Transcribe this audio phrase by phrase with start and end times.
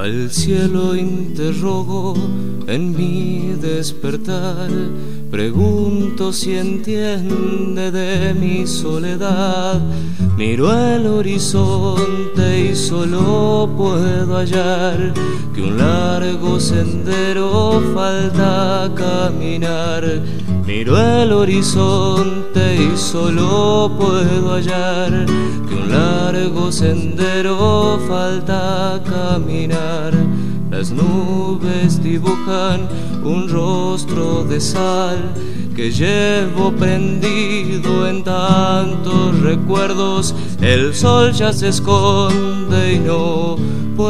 [0.00, 2.14] Al cielo interrogo
[2.66, 4.70] en mi despertar,
[5.30, 9.78] pregunto si entiende de mi soledad.
[10.38, 15.12] Miro el horizonte y solo puedo hallar
[15.54, 20.22] que un largo sendero falta caminar.
[20.66, 25.26] Miro el horizonte y solo puedo hallar
[25.68, 30.12] que un largo sendero falta caminar.
[30.70, 32.88] Las nubes dibujan
[33.24, 35.18] un rostro de sal
[35.74, 40.34] que llevo prendido en tantos recuerdos.
[40.60, 43.29] El sol ya se esconde y no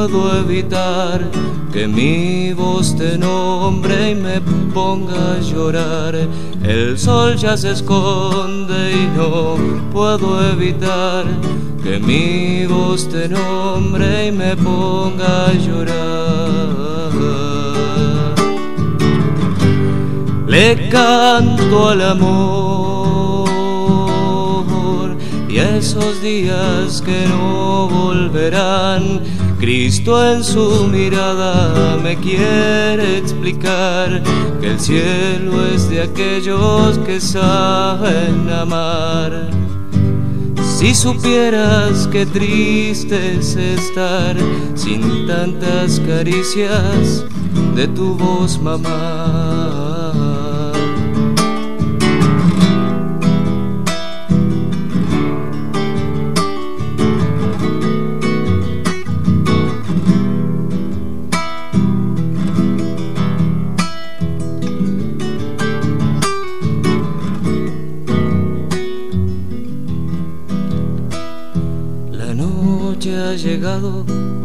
[0.09, 1.21] puedo evitar
[1.71, 4.41] que mi voz te nombre y me
[4.73, 6.15] ponga a llorar.
[6.63, 9.57] El sol ya se esconde y no
[9.93, 11.27] puedo evitar
[11.83, 17.11] que mi voz te nombre y me ponga a llorar.
[20.47, 23.11] Le canto al amor
[25.47, 29.21] y esos días que no volverán.
[29.61, 34.23] Cristo en su mirada me quiere explicar
[34.59, 39.51] que el cielo es de aquellos que saben amar.
[40.79, 44.35] Si supieras qué triste es estar
[44.75, 47.27] sin tantas caricias
[47.77, 49.80] de tu voz, mamá.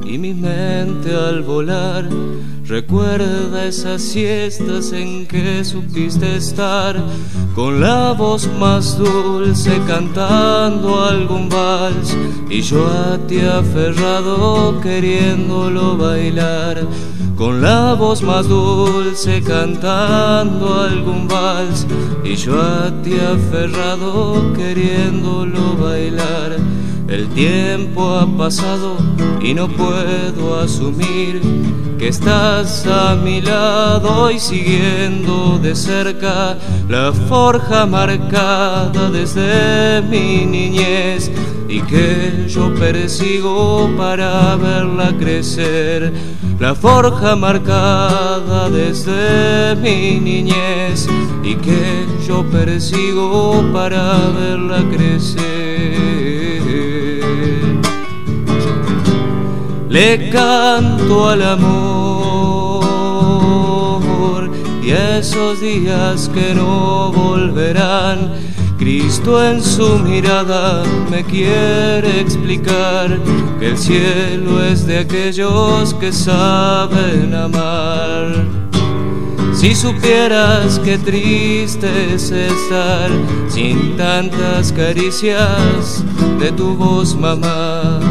[0.04, 2.10] Y mi mente al volar
[2.66, 6.96] recuerda esas siestas en que supiste estar
[7.54, 12.18] con la voz más dulce cantando algún vals.
[12.50, 16.88] Y yo a ti aferrado queriéndolo bailar
[17.38, 21.86] con la voz más dulce cantando algún vals.
[22.24, 26.58] Y yo a ti aferrado queriéndolo bailar
[27.08, 28.98] el tiempo ha pasado
[29.42, 31.42] y no puedo asumir
[31.98, 36.58] que estás a mi lado y siguiendo de cerca
[36.90, 41.32] la forja marcada desde mi niñez
[41.68, 46.14] y que yo persigo para verla crecer.
[46.60, 51.08] La forja marcada desde mi niñez
[51.44, 56.15] y que yo persigo para verla crecer.
[59.96, 62.82] Le canto al amor
[64.84, 68.34] y esos días que no volverán.
[68.78, 73.18] Cristo en su mirada me quiere explicar
[73.58, 78.44] que el cielo es de aquellos que saben amar.
[79.54, 83.10] Si supieras qué triste es estar
[83.48, 86.04] sin tantas caricias
[86.38, 88.02] de tu voz, mamá.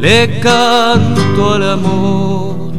[0.00, 2.72] Le canto al amor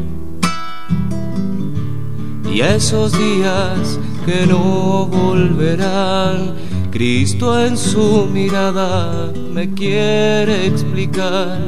[2.52, 6.56] y esos días que no volverán.
[6.90, 11.60] Cristo en su mirada me quiere explicar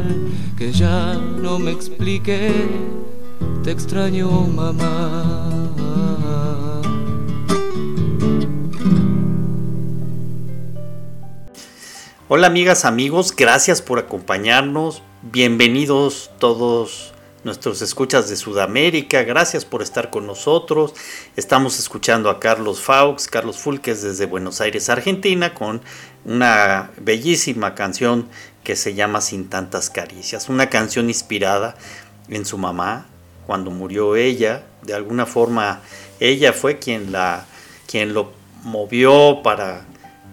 [0.57, 2.51] que ya no me explique,
[3.63, 5.69] te extraño mamá.
[12.27, 15.03] Hola amigas, amigos, gracias por acompañarnos.
[15.31, 17.13] Bienvenidos todos
[17.45, 19.23] nuestros escuchas de Sudamérica.
[19.23, 20.93] Gracias por estar con nosotros.
[21.37, 25.81] Estamos escuchando a Carlos Faux, Carlos Fulques desde Buenos Aires, Argentina, con
[26.25, 28.27] una bellísima canción
[28.65, 30.49] que se llama Sin tantas caricias.
[30.49, 31.77] Una canción inspirada
[32.27, 33.05] en su mamá
[33.47, 34.65] cuando murió ella.
[34.81, 35.79] De alguna forma
[36.19, 37.45] ella fue quien la
[37.87, 38.33] quien lo
[38.63, 39.85] movió para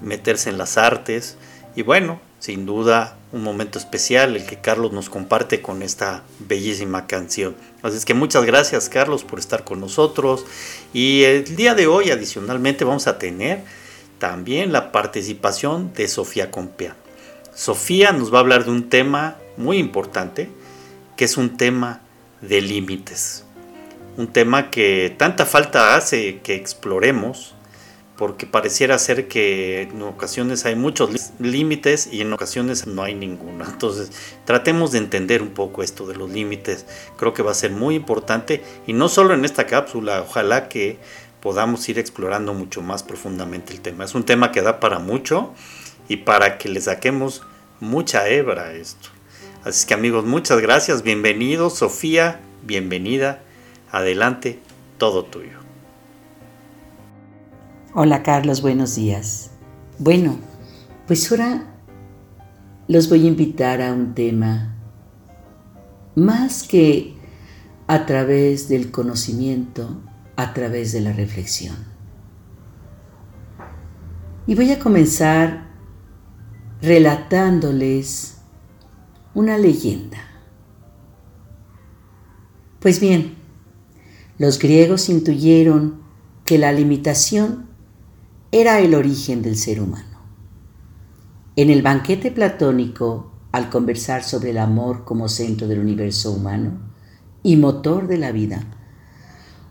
[0.02, 1.36] meterse en las artes
[1.76, 7.06] y bueno, sin duda un momento especial el que Carlos nos comparte con esta bellísima
[7.06, 7.54] canción.
[7.82, 10.44] Así es que muchas gracias Carlos por estar con nosotros
[10.92, 13.62] y el día de hoy adicionalmente vamos a tener
[14.18, 16.96] también la participación de Sofía Compea.
[17.54, 20.50] Sofía nos va a hablar de un tema muy importante
[21.16, 22.00] que es un tema
[22.40, 23.44] de límites.
[24.16, 27.54] Un tema que tanta falta hace que exploremos
[28.20, 33.64] porque pareciera ser que en ocasiones hay muchos límites y en ocasiones no hay ninguno.
[33.64, 34.12] Entonces,
[34.44, 36.84] tratemos de entender un poco esto de los límites.
[37.16, 40.98] Creo que va a ser muy importante y no solo en esta cápsula, ojalá que
[41.40, 44.04] podamos ir explorando mucho más profundamente el tema.
[44.04, 45.54] Es un tema que da para mucho
[46.06, 47.40] y para que le saquemos
[47.80, 49.08] mucha hebra a esto.
[49.64, 53.40] Así que amigos, muchas gracias, bienvenidos, Sofía, bienvenida,
[53.90, 54.58] adelante,
[54.98, 55.59] todo tuyo.
[57.92, 59.50] Hola Carlos, buenos días.
[59.98, 60.38] Bueno,
[61.08, 61.74] pues ahora
[62.86, 64.76] los voy a invitar a un tema
[66.14, 67.16] más que
[67.88, 70.00] a través del conocimiento,
[70.36, 71.74] a través de la reflexión.
[74.46, 75.66] Y voy a comenzar
[76.80, 78.38] relatándoles
[79.34, 80.18] una leyenda.
[82.78, 83.34] Pues bien,
[84.38, 86.02] los griegos intuyeron
[86.44, 87.69] que la limitación
[88.52, 90.18] era el origen del ser humano.
[91.54, 96.92] En el banquete platónico, al conversar sobre el amor como centro del universo humano
[97.44, 98.64] y motor de la vida,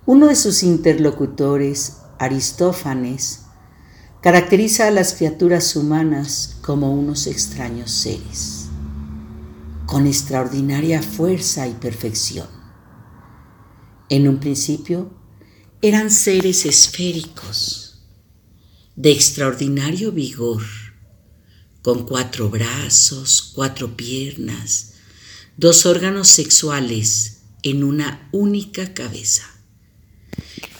[0.06, 3.46] uno de sus interlocutores, Aristófanes,
[4.22, 8.68] caracteriza a las criaturas humanas como unos extraños seres,
[9.86, 12.48] con extraordinaria fuerza y perfección.
[14.08, 15.10] En un principio
[15.81, 17.89] eran seres esféricos,
[19.00, 20.62] de extraordinario vigor,
[21.81, 24.96] con cuatro brazos, cuatro piernas,
[25.56, 29.46] dos órganos sexuales en una única cabeza.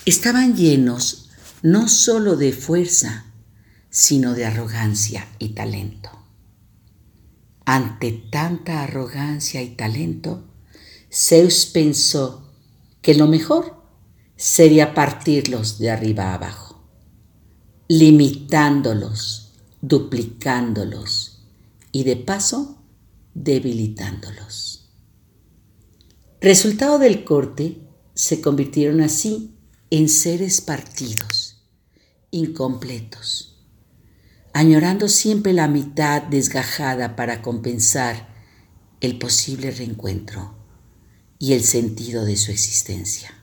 [0.06, 1.30] Estaban llenos
[1.62, 3.28] no sólo de fuerza,
[3.90, 6.10] sino de arrogancia y talento.
[7.64, 10.44] Ante tanta arrogancia y talento,
[11.10, 12.52] Zeus pensó
[13.02, 13.82] que lo mejor
[14.36, 16.69] sería partirlos de arriba abajo
[17.92, 21.42] limitándolos, duplicándolos
[21.92, 22.84] y de paso
[23.34, 24.92] debilitándolos.
[26.40, 27.82] Resultado del corte,
[28.14, 29.56] se convirtieron así
[29.90, 31.64] en seres partidos,
[32.30, 33.66] incompletos,
[34.54, 38.30] añorando siempre la mitad desgajada para compensar
[39.02, 40.54] el posible reencuentro
[41.40, 43.34] y el sentido de su existencia.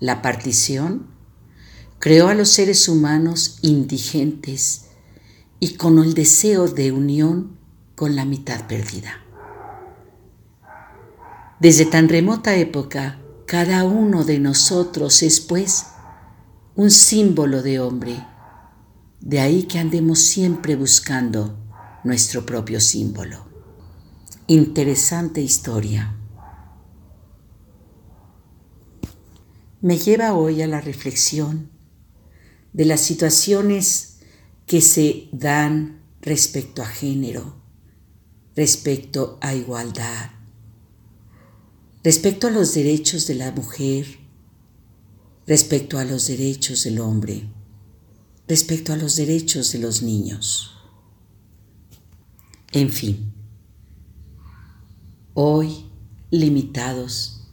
[0.00, 1.15] La partición
[2.06, 4.90] Creó a los seres humanos indigentes
[5.58, 7.58] y con el deseo de unión
[7.96, 9.24] con la mitad perdida.
[11.58, 15.86] Desde tan remota época, cada uno de nosotros es pues
[16.76, 18.24] un símbolo de hombre.
[19.20, 21.58] De ahí que andemos siempre buscando
[22.04, 23.46] nuestro propio símbolo.
[24.46, 26.14] Interesante historia.
[29.80, 31.74] Me lleva hoy a la reflexión
[32.76, 34.18] de las situaciones
[34.66, 37.56] que se dan respecto a género,
[38.54, 40.32] respecto a igualdad,
[42.04, 44.18] respecto a los derechos de la mujer,
[45.46, 47.48] respecto a los derechos del hombre,
[48.46, 50.72] respecto a los derechos de los niños.
[52.72, 53.32] En fin,
[55.32, 55.86] hoy
[56.30, 57.48] limitados,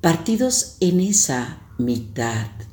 [0.00, 2.67] partidos en esa mitad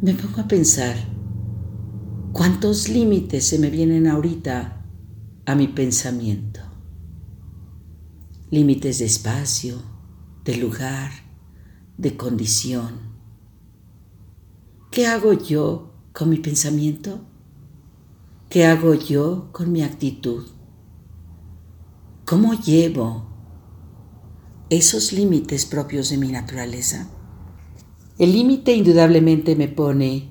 [0.00, 0.96] me pongo a pensar
[2.32, 4.84] cuántos límites se me vienen ahorita
[5.44, 6.60] a mi pensamiento.
[8.50, 9.82] Límites de espacio,
[10.44, 11.10] de lugar,
[11.96, 13.08] de condición.
[14.92, 17.20] ¿Qué hago yo con mi pensamiento?
[18.48, 20.46] ¿Qué hago yo con mi actitud?
[22.24, 23.26] ¿Cómo llevo
[24.70, 27.10] esos límites propios de mi naturaleza?
[28.18, 30.28] El límite indudablemente me pone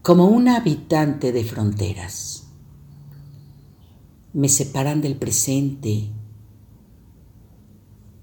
[0.00, 2.46] como un habitante de fronteras.
[4.32, 6.08] Me separan del presente,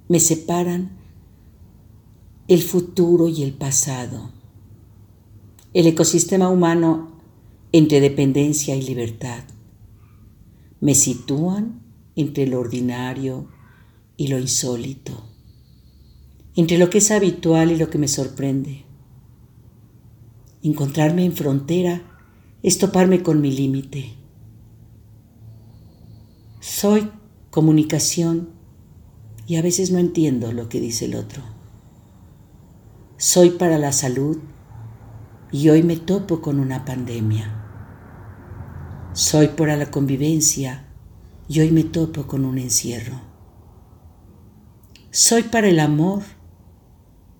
[0.09, 0.97] me separan
[2.47, 4.31] el futuro y el pasado,
[5.75, 7.11] el ecosistema humano
[7.71, 9.43] entre dependencia y libertad.
[10.79, 11.83] Me sitúan
[12.15, 13.49] entre lo ordinario
[14.17, 15.30] y lo insólito
[16.55, 18.85] entre lo que es habitual y lo que me sorprende.
[20.63, 22.01] Encontrarme en frontera
[22.61, 24.13] es toparme con mi límite.
[26.59, 27.09] Soy
[27.49, 28.49] comunicación
[29.47, 31.41] y a veces no entiendo lo que dice el otro.
[33.17, 34.37] Soy para la salud
[35.51, 37.57] y hoy me topo con una pandemia.
[39.13, 40.85] Soy para la convivencia
[41.47, 43.19] y hoy me topo con un encierro.
[45.09, 46.23] Soy para el amor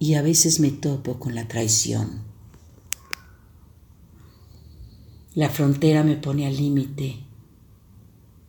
[0.02, 2.24] y a veces me topo con la traición.
[5.36, 7.20] La frontera me pone al límite.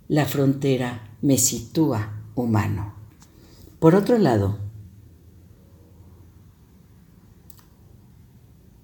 [0.09, 2.94] La frontera me sitúa humano.
[3.80, 4.61] Por otro lado,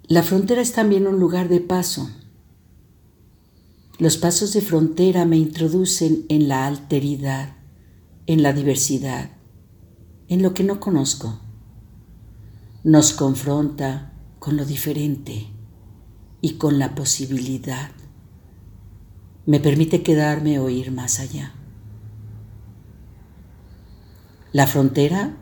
[0.06, 2.10] la frontera es también un lugar de paso.
[3.98, 7.56] Los pasos de frontera me introducen en la alteridad,
[8.26, 9.30] en la diversidad,
[10.28, 11.47] en lo que no conozco.
[12.88, 15.48] Nos confronta con lo diferente
[16.40, 17.90] y con la posibilidad.
[19.44, 21.52] Me permite quedarme o ir más allá.
[24.52, 25.36] La frontera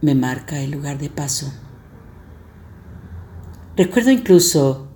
[0.00, 1.52] me marca el lugar de paso.
[3.76, 4.86] Recuerdo incluso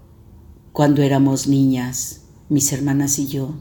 [0.71, 3.57] cuando éramos niñas, mis hermanas y yo,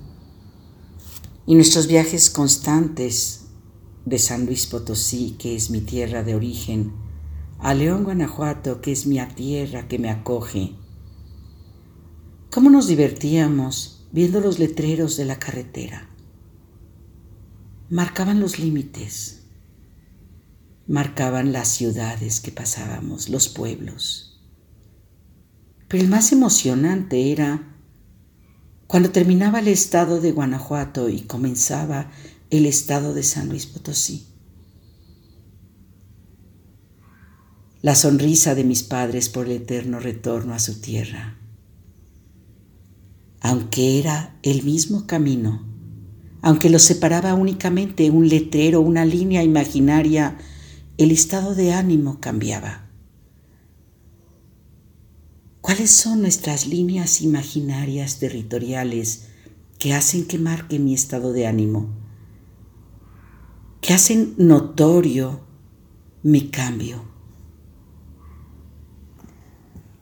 [1.47, 3.47] y nuestros viajes constantes
[4.05, 7.04] de San Luis Potosí, que es mi tierra de origen,
[7.59, 10.75] a León, Guanajuato, que es mi tierra que me acoge,
[12.55, 16.07] ¿Cómo nos divertíamos viendo los letreros de la carretera?
[17.89, 19.41] Marcaban los límites,
[20.87, 24.41] marcaban las ciudades que pasábamos, los pueblos.
[25.89, 27.75] Pero el más emocionante era
[28.87, 32.09] cuando terminaba el estado de Guanajuato y comenzaba
[32.51, 34.27] el estado de San Luis Potosí.
[37.85, 41.37] La sonrisa de mis padres por el eterno retorno a su tierra
[43.45, 45.63] aunque era el mismo camino,
[46.41, 50.39] aunque los separaba únicamente un letrero, una línea imaginaria,
[50.97, 52.89] el estado de ánimo cambiaba.
[55.61, 59.27] ¿Cuáles son nuestras líneas imaginarias territoriales
[59.77, 61.93] que hacen que marque mi estado de ánimo?
[63.79, 65.41] Que hacen notorio
[66.23, 67.14] mi cambio.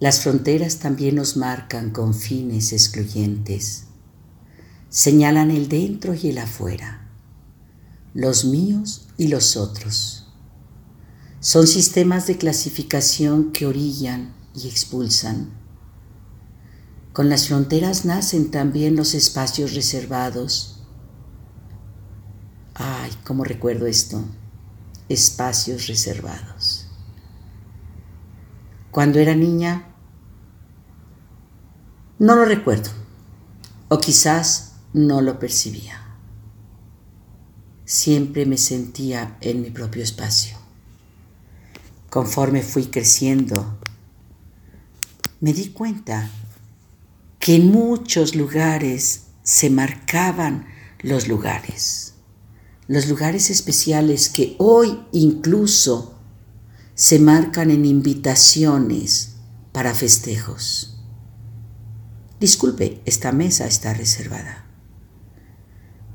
[0.04, 3.86] Las fronteras también nos marcan con fines excluyentes.
[4.90, 7.10] Señalan el dentro y el afuera,
[8.14, 10.28] los míos y los otros.
[11.40, 15.52] Son sistemas de clasificación que orillan y expulsan.
[17.14, 20.84] Con las fronteras nacen también los espacios reservados.
[22.74, 24.22] Ay, cómo recuerdo esto.
[25.08, 26.88] Espacios reservados.
[28.92, 29.92] Cuando era niña,
[32.24, 32.90] no lo recuerdo,
[33.90, 36.02] o quizás no lo percibía.
[37.84, 40.58] Siempre me sentía en mi propio espacio.
[42.10, 43.78] Conforme fui creciendo,
[45.42, 46.30] me di cuenta
[47.40, 50.66] que en muchos lugares se marcaban
[51.02, 52.14] los lugares,
[52.88, 56.18] los lugares especiales que hoy incluso
[56.96, 59.34] se marcan en invitaciones
[59.74, 60.93] para festejos.
[62.44, 64.66] Disculpe, esta mesa está reservada.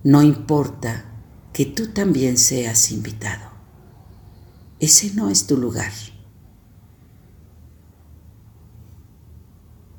[0.05, 1.07] No importa
[1.55, 3.51] que tú también seas invitado.
[4.79, 5.91] Ese no es tu lugar.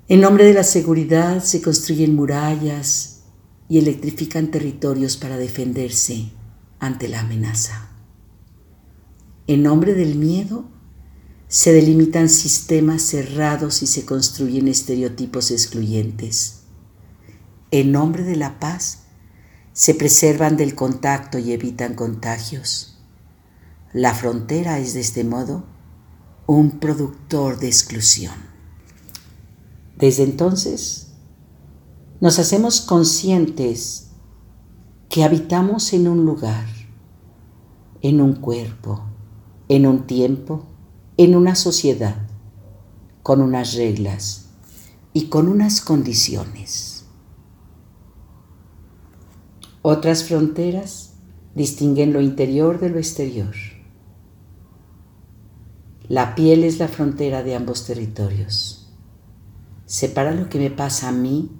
[0.08, 3.24] En nombre de la seguridad se construyen murallas
[3.68, 6.30] y electrifican territorios para defenderse
[6.78, 7.90] ante la amenaza.
[9.48, 10.70] En nombre del miedo
[11.50, 16.62] se delimitan sistemas cerrados y se construyen estereotipos excluyentes.
[17.72, 19.06] En nombre de la paz,
[19.74, 23.00] se preservan del contacto y evitan contagios.
[23.94, 25.66] La frontera es de este modo
[26.46, 28.36] un productor de exclusión.
[29.98, 31.14] Desde entonces,
[32.22, 34.12] nos hacemos conscientes
[35.10, 36.68] que habitamos en un lugar,
[38.04, 39.04] en un cuerpo,
[39.68, 40.69] en un tiempo,
[41.20, 42.16] en una sociedad
[43.24, 44.52] con unas reglas
[45.12, 47.04] y con unas condiciones.
[49.82, 51.16] Otras fronteras
[51.56, 53.54] distinguen lo interior de lo exterior.
[56.08, 58.90] La piel es la frontera de ambos territorios.
[59.88, 61.52] Separa lo que me pasa a mí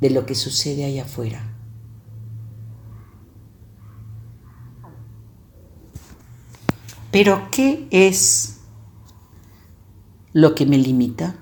[0.00, 1.52] de lo que sucede allá afuera.
[7.10, 8.53] Pero ¿qué es
[10.34, 11.36] lo que me limita?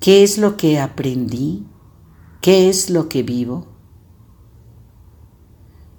[0.00, 1.66] ¿Qué es lo que aprendí?
[2.40, 3.66] ¿Qué es lo que vivo?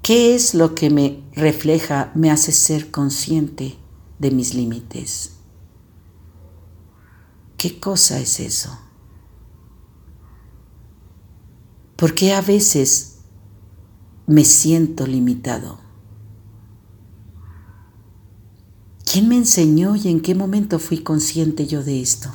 [0.01, 3.77] ¿Qué es lo que me refleja, me hace ser consciente
[4.19, 5.37] de mis límites?
[7.57, 8.77] ¿Qué cosa es eso?
[11.95, 13.19] ¿Por qué a veces
[14.27, 15.84] me siento limitado?
[19.05, 22.29] ¿Quién me enseñó y en qué momento fui consciente yo de esto?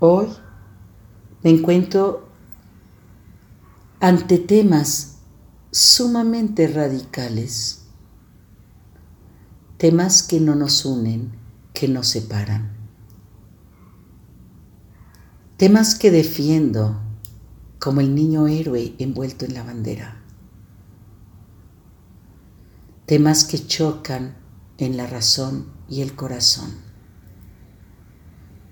[0.00, 0.26] Hoy
[1.42, 2.28] me encuentro
[4.00, 5.18] ante temas
[5.70, 7.84] sumamente radicales,
[9.78, 11.32] temas que no nos unen,
[11.72, 12.72] que nos separan,
[15.56, 17.00] temas que defiendo
[17.78, 20.20] como el niño héroe envuelto en la bandera,
[23.06, 24.43] temas que chocan
[24.78, 26.74] en la razón y el corazón.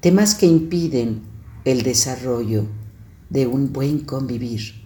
[0.00, 1.22] Temas que impiden
[1.64, 2.66] el desarrollo
[3.30, 4.82] de un buen convivir.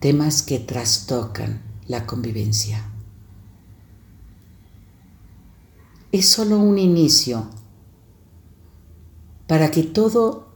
[0.00, 2.90] Temas que trastocan la convivencia.
[6.12, 7.50] Es solo un inicio
[9.46, 10.48] para que todo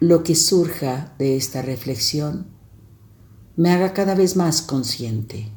[0.00, 2.48] lo que surja de esta reflexión
[3.56, 5.50] me haga cada vez más consciente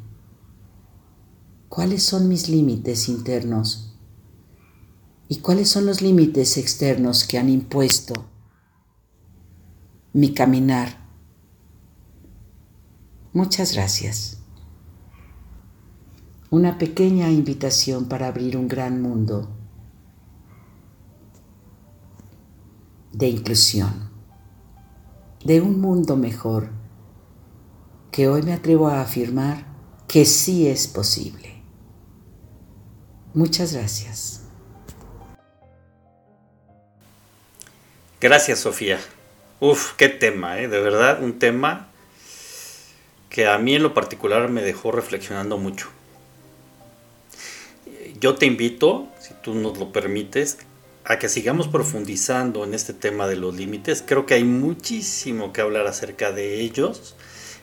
[1.71, 3.97] cuáles son mis límites internos
[5.29, 8.25] y cuáles son los límites externos que han impuesto
[10.11, 11.07] mi caminar.
[13.31, 14.41] Muchas gracias.
[16.49, 19.47] Una pequeña invitación para abrir un gran mundo
[23.13, 24.09] de inclusión,
[25.45, 26.69] de un mundo mejor
[28.11, 29.67] que hoy me atrevo a afirmar
[30.09, 31.60] que sí es posible.
[33.33, 34.41] Muchas gracias.
[38.19, 38.99] Gracias, Sofía.
[39.59, 40.67] Uf, qué tema, ¿eh?
[40.67, 41.87] de verdad, un tema
[43.29, 45.87] que a mí en lo particular me dejó reflexionando mucho.
[48.19, 50.57] Yo te invito, si tú nos lo permites,
[51.05, 54.03] a que sigamos profundizando en este tema de los límites.
[54.05, 57.15] Creo que hay muchísimo que hablar acerca de ellos.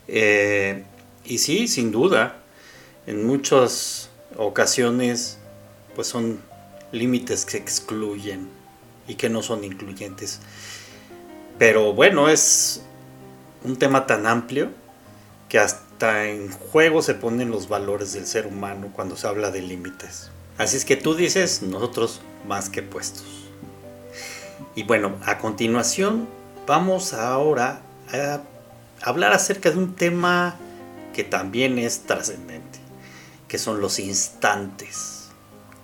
[0.08, 0.84] Eh,
[1.24, 2.42] y sí, sin duda,
[3.06, 5.38] en muchas ocasiones
[5.98, 6.38] pues son
[6.92, 8.48] límites que excluyen
[9.08, 10.38] y que no son incluyentes.
[11.58, 12.82] Pero bueno, es
[13.64, 14.70] un tema tan amplio
[15.48, 19.60] que hasta en juego se ponen los valores del ser humano cuando se habla de
[19.60, 20.30] límites.
[20.56, 23.26] Así es que tú dices, nosotros más que puestos.
[24.76, 26.28] Y bueno, a continuación
[26.64, 27.82] vamos ahora
[28.12, 28.40] a
[29.02, 30.54] hablar acerca de un tema
[31.12, 32.78] que también es trascendente,
[33.48, 35.17] que son los instantes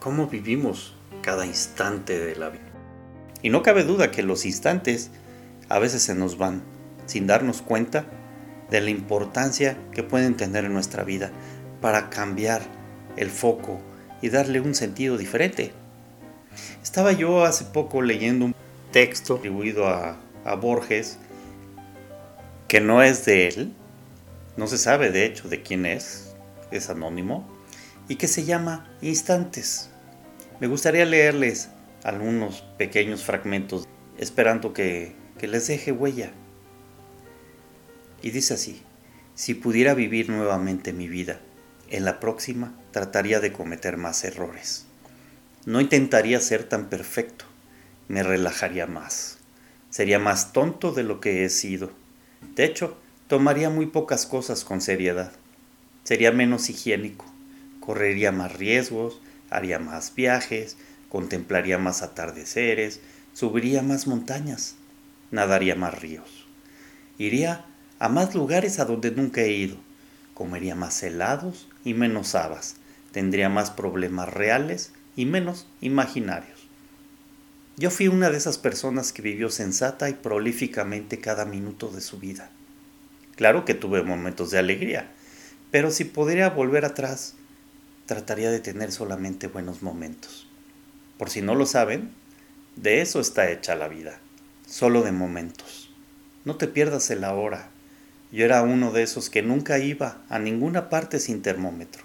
[0.04, 2.68] cómo vivimos cada instante de la vida.
[3.40, 5.10] Y no cabe duda que los instantes
[5.70, 6.62] a veces se nos van
[7.06, 8.04] sin darnos cuenta
[8.70, 11.32] de la importancia que pueden tener en nuestra vida
[11.80, 12.60] para cambiar
[13.16, 13.80] el foco
[14.20, 15.72] y darle un sentido diferente.
[16.82, 18.54] Estaba yo hace poco leyendo un
[18.92, 21.16] texto atribuido a, a Borges
[22.68, 23.72] que no es de él,
[24.58, 26.34] no se sabe de hecho de quién es,
[26.70, 27.48] es anónimo,
[28.06, 29.88] y que se llama Instantes.
[30.60, 31.68] Me gustaría leerles
[32.04, 33.88] algunos pequeños fragmentos,
[34.18, 36.32] esperando que, que les deje huella.
[38.22, 38.82] Y dice así,
[39.34, 41.40] si pudiera vivir nuevamente mi vida,
[41.90, 44.86] en la próxima trataría de cometer más errores.
[45.66, 47.46] No intentaría ser tan perfecto,
[48.06, 49.38] me relajaría más.
[49.90, 51.90] Sería más tonto de lo que he sido.
[52.54, 52.96] De hecho,
[53.28, 55.32] tomaría muy pocas cosas con seriedad.
[56.04, 57.24] Sería menos higiénico,
[57.80, 60.76] correría más riesgos, haría más viajes,
[61.08, 63.00] contemplaría más atardeceres,
[63.34, 64.76] subiría más montañas,
[65.30, 66.46] nadaría más ríos.
[67.18, 67.64] Iría
[67.98, 69.76] a más lugares a donde nunca he ido,
[70.34, 72.76] comería más helados y menos habas,
[73.12, 76.66] tendría más problemas reales y menos imaginarios.
[77.76, 82.18] Yo fui una de esas personas que vivió sensata y prolíficamente cada minuto de su
[82.18, 82.50] vida.
[83.36, 85.10] Claro que tuve momentos de alegría,
[85.72, 87.34] pero si podría volver atrás,
[88.06, 90.46] trataría de tener solamente buenos momentos.
[91.18, 92.10] Por si no lo saben,
[92.76, 94.18] de eso está hecha la vida,
[94.66, 95.90] solo de momentos.
[96.44, 97.70] No te pierdas el ahora.
[98.30, 102.02] Yo era uno de esos que nunca iba a ninguna parte sin termómetro.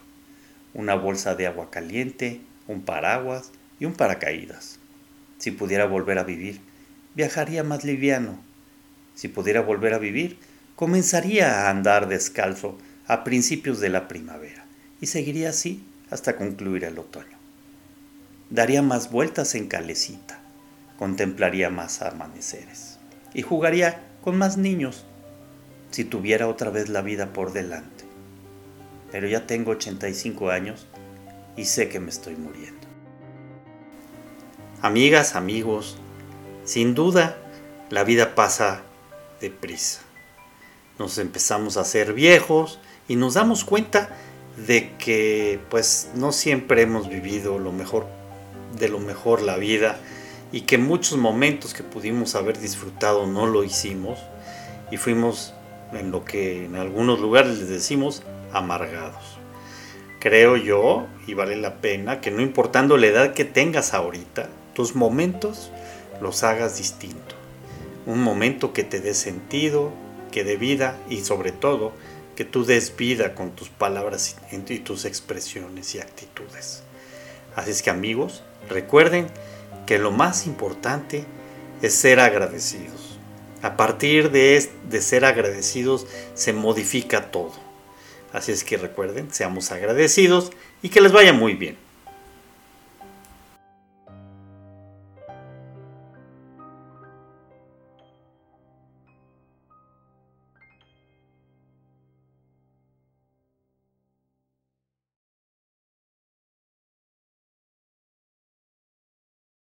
[0.73, 4.79] Una bolsa de agua caliente, un paraguas y un paracaídas.
[5.39, 6.61] Si pudiera volver a vivir,
[7.15, 8.39] viajaría más liviano.
[9.15, 10.37] Si pudiera volver a vivir,
[10.75, 14.69] comenzaría a andar descalzo a principios de la primavera
[15.01, 17.37] y seguiría así hasta concluir el otoño.
[18.49, 20.39] Daría más vueltas en calecita,
[20.97, 22.97] contemplaría más amaneceres
[23.33, 25.05] y jugaría con más niños.
[25.91, 28.05] si tuviera otra vez la vida por delante.
[29.11, 30.85] Pero ya tengo 85 años
[31.57, 32.87] y sé que me estoy muriendo.
[34.83, 35.97] Amigas, amigos,
[36.63, 37.37] sin duda
[37.89, 38.83] la vida pasa
[39.41, 40.01] deprisa.
[40.99, 44.15] Nos empezamos a ser viejos y nos damos cuenta
[44.57, 48.07] de que pues no siempre hemos vivido lo mejor
[48.77, 49.99] de lo mejor la vida
[50.51, 54.19] y que muchos momentos que pudimos haber disfrutado no lo hicimos
[54.91, 55.53] y fuimos
[55.93, 59.37] en lo que en algunos lugares les decimos amargados.
[60.19, 64.95] Creo yo, y vale la pena, que no importando la edad que tengas ahorita, tus
[64.95, 65.71] momentos
[66.21, 67.35] los hagas distinto.
[68.05, 69.91] Un momento que te dé sentido,
[70.31, 71.93] que dé vida y sobre todo
[72.39, 76.83] que tú des vida con tus palabras y tus expresiones y actitudes.
[77.53, 79.27] Así es que amigos, recuerden
[79.85, 81.25] que lo más importante
[81.81, 83.19] es ser agradecidos.
[83.61, 87.51] A partir de, de ser agradecidos se modifica todo.
[88.31, 91.75] Así es que recuerden, seamos agradecidos y que les vaya muy bien.